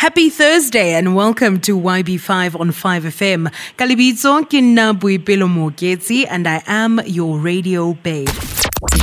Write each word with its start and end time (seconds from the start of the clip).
Happy 0.00 0.30
Thursday 0.30 0.94
and 0.94 1.14
welcome 1.14 1.60
to 1.60 1.78
YB5 1.78 2.58
on 2.58 2.70
5FM. 2.70 3.52
Kalibitso 3.76 4.32
ke 4.48 4.62
nna 4.64 4.94
Boipelo 4.98 5.46
Moketsi 5.46 6.24
and 6.26 6.48
I 6.48 6.62
am 6.66 7.02
your 7.04 7.38
radio 7.38 7.92
babe. 7.92 8.28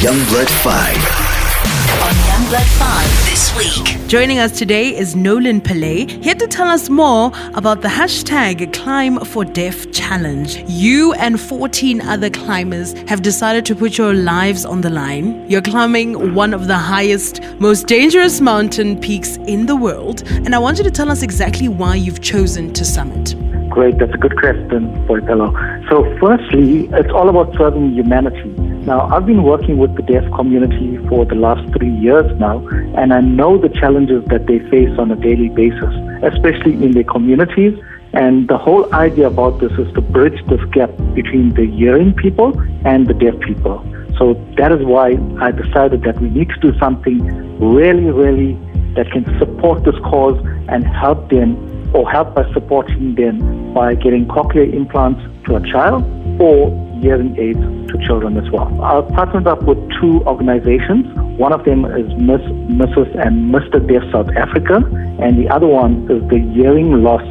Youngblood 0.00 0.48
5 0.64 1.25
on 1.66 2.14
Youngblood 2.28 2.68
5 2.78 3.24
this 3.26 3.56
week. 3.56 4.08
Joining 4.08 4.38
us 4.38 4.56
today 4.56 4.96
is 4.96 5.16
Nolan 5.16 5.60
Pillay, 5.60 6.22
here 6.22 6.34
to 6.34 6.46
tell 6.46 6.68
us 6.68 6.88
more 6.88 7.32
about 7.54 7.82
the 7.82 7.88
hashtag 7.88 8.72
Climb 8.72 9.18
for 9.24 9.44
Deaf 9.44 9.90
Challenge. 9.90 10.62
You 10.68 11.12
and 11.14 11.40
14 11.40 12.00
other 12.02 12.30
climbers 12.30 12.92
have 13.08 13.22
decided 13.22 13.66
to 13.66 13.74
put 13.74 13.98
your 13.98 14.14
lives 14.14 14.64
on 14.64 14.80
the 14.80 14.90
line. 14.90 15.44
You're 15.50 15.62
climbing 15.62 16.34
one 16.34 16.54
of 16.54 16.68
the 16.68 16.78
highest, 16.78 17.42
most 17.58 17.88
dangerous 17.88 18.40
mountain 18.40 19.00
peaks 19.00 19.36
in 19.48 19.66
the 19.66 19.76
world, 19.76 20.22
and 20.28 20.54
I 20.54 20.58
want 20.58 20.78
you 20.78 20.84
to 20.84 20.90
tell 20.90 21.10
us 21.10 21.22
exactly 21.22 21.68
why 21.68 21.96
you've 21.96 22.20
chosen 22.20 22.72
to 22.74 22.84
summit. 22.84 23.34
Great, 23.70 23.98
that's 23.98 24.14
a 24.14 24.18
good 24.18 24.36
question, 24.38 24.88
Boipelo. 25.06 25.52
So, 25.88 26.04
firstly, 26.18 26.88
it's 26.92 27.10
all 27.12 27.28
about 27.28 27.54
serving 27.56 27.92
humanity. 27.92 28.65
Now, 28.86 29.08
I've 29.12 29.26
been 29.26 29.42
working 29.42 29.78
with 29.78 29.96
the 29.96 30.02
deaf 30.02 30.22
community 30.32 30.96
for 31.08 31.24
the 31.24 31.34
last 31.34 31.68
three 31.76 31.90
years 31.90 32.24
now, 32.38 32.64
and 32.96 33.12
I 33.12 33.20
know 33.20 33.58
the 33.58 33.68
challenges 33.68 34.24
that 34.26 34.46
they 34.46 34.60
face 34.70 34.96
on 34.96 35.10
a 35.10 35.16
daily 35.16 35.48
basis, 35.48 35.92
especially 36.22 36.74
in 36.74 36.92
their 36.92 37.02
communities. 37.02 37.76
And 38.12 38.46
the 38.46 38.56
whole 38.56 38.94
idea 38.94 39.26
about 39.26 39.58
this 39.58 39.72
is 39.72 39.92
to 39.94 40.00
bridge 40.00 40.40
this 40.46 40.62
gap 40.70 40.90
between 41.14 41.52
the 41.54 41.66
hearing 41.66 42.14
people 42.14 42.56
and 42.86 43.08
the 43.08 43.14
deaf 43.14 43.34
people. 43.40 43.84
So 44.18 44.34
that 44.56 44.70
is 44.70 44.84
why 44.86 45.18
I 45.40 45.50
decided 45.50 46.02
that 46.02 46.20
we 46.22 46.30
need 46.30 46.48
to 46.50 46.60
do 46.70 46.78
something 46.78 47.18
really, 47.58 48.08
really 48.08 48.52
that 48.94 49.10
can 49.10 49.24
support 49.40 49.82
this 49.82 49.96
cause 50.04 50.40
and 50.68 50.86
help 50.86 51.28
them 51.28 51.58
or 51.92 52.08
help 52.08 52.36
by 52.36 52.48
supporting 52.52 53.16
them 53.16 53.74
by 53.74 53.96
getting 53.96 54.26
cochlear 54.26 54.72
implants 54.72 55.20
to 55.46 55.56
a 55.56 55.60
child 55.72 56.04
or 56.40 56.85
hearing 57.00 57.36
aids 57.38 57.60
to 57.90 58.06
children 58.06 58.36
as 58.36 58.50
well. 58.50 58.68
I've 58.82 59.08
partnered 59.14 59.46
up 59.46 59.62
with 59.62 59.78
two 60.00 60.22
organizations. 60.26 61.06
One 61.38 61.52
of 61.52 61.64
them 61.64 61.84
is 61.84 62.06
Miss, 62.16 62.40
Mrs. 62.70 63.26
and 63.26 63.52
Mr. 63.54 63.84
Deaf 63.86 64.02
South 64.12 64.30
Africa, 64.36 64.76
and 65.20 65.38
the 65.38 65.48
other 65.48 65.66
one 65.66 66.10
is 66.10 66.22
the 66.28 66.38
Hearing 66.54 67.02
Loss 67.02 67.24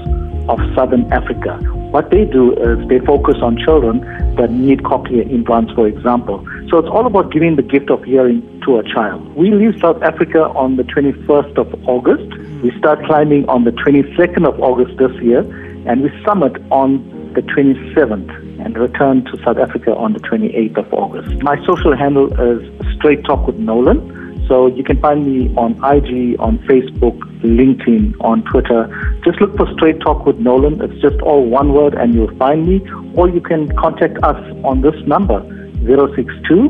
of 0.48 0.60
Southern 0.76 1.12
Africa. 1.12 1.58
What 1.92 2.12
they 2.12 2.26
do 2.26 2.54
is 2.54 2.88
they 2.88 3.00
focus 3.00 3.36
on 3.42 3.58
children 3.58 4.02
that 4.36 4.52
need 4.52 4.84
cochlear 4.84 5.30
implants, 5.32 5.72
for 5.74 5.88
example. 5.88 6.46
So 6.70 6.78
it's 6.80 6.90
all 6.90 7.06
about 7.06 7.32
giving 7.32 7.56
the 7.56 7.62
gift 7.62 7.90
of 7.90 8.04
hearing 8.04 8.42
to 8.66 8.78
a 8.80 8.84
child. 8.84 9.36
We 9.36 9.52
leave 9.52 9.80
South 9.80 10.02
Africa 10.04 10.50
on 10.50 10.76
the 10.76 10.84
21st 10.84 11.58
of 11.58 11.88
August. 11.88 12.38
We 12.62 12.78
start 12.78 13.06
climbing 13.06 13.48
on 13.48 13.64
the 13.64 13.72
22nd 13.72 14.46
of 14.46 14.60
August 14.60 14.98
this 14.98 15.12
year, 15.22 15.40
and 15.88 16.02
we 16.02 16.12
summit 16.26 16.62
on 16.70 17.00
the 17.36 17.42
27th 17.42 18.64
and 18.66 18.78
return 18.78 19.26
to 19.26 19.38
South 19.44 19.58
Africa 19.58 19.94
on 19.96 20.14
the 20.14 20.20
28th 20.20 20.78
of 20.78 20.94
August. 20.94 21.44
My 21.44 21.58
social 21.66 21.96
handle 21.96 22.28
is 22.40 22.96
Straight 22.96 23.24
Talk 23.26 23.46
with 23.46 23.58
Nolan. 23.58 24.14
So 24.48 24.68
you 24.68 24.84
can 24.84 25.00
find 25.02 25.26
me 25.26 25.54
on 25.56 25.72
IG, 25.84 26.40
on 26.40 26.60
Facebook, 26.60 27.18
LinkedIn, 27.42 28.16
on 28.22 28.44
Twitter. 28.44 28.88
Just 29.26 29.42
look 29.42 29.58
for 29.58 29.72
Straight 29.74 30.00
Talk 30.02 30.26
with 30.26 30.38
Nolan. 30.38 30.82
It's 30.82 31.02
just 31.02 31.20
all 31.22 31.46
one 31.46 31.74
word 31.74 31.94
and 31.94 32.14
you'll 32.14 32.36
find 32.38 32.68
me. 32.68 32.82
Or 33.16 33.28
you 33.30 33.42
can 33.42 33.76
contact 33.76 34.18
us 34.24 34.40
on 34.64 34.82
this 34.82 34.96
number, 35.06 35.42
062 35.86 36.70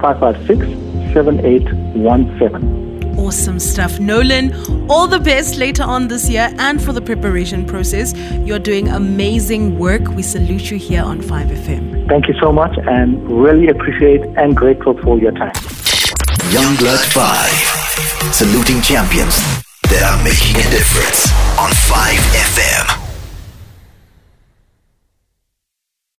556 0.00 0.66
7817. 1.12 2.87
Awesome 3.16 3.58
stuff. 3.58 3.98
Nolan, 3.98 4.52
all 4.90 5.06
the 5.06 5.18
best 5.18 5.56
later 5.56 5.82
on 5.82 6.08
this 6.08 6.28
year 6.28 6.52
and 6.58 6.82
for 6.82 6.92
the 6.92 7.00
preparation 7.00 7.64
process. 7.64 8.14
You're 8.44 8.58
doing 8.58 8.88
amazing 8.88 9.78
work. 9.78 10.08
We 10.08 10.22
salute 10.22 10.70
you 10.70 10.78
here 10.78 11.02
on 11.02 11.20
5FM. 11.20 12.08
Thank 12.08 12.28
you 12.28 12.34
so 12.40 12.52
much 12.52 12.76
and 12.86 13.22
really 13.30 13.68
appreciate 13.68 14.22
and 14.36 14.56
grateful 14.56 14.96
for 14.98 15.18
your 15.18 15.32
time. 15.32 15.52
Youngblood 16.50 17.04
5, 17.12 18.34
saluting 18.34 18.80
champions 18.82 19.36
that 19.90 20.02
are 20.02 20.22
making 20.24 20.56
a 20.56 20.70
difference 20.70 21.30
on 21.58 21.70
5FM. 21.70 22.97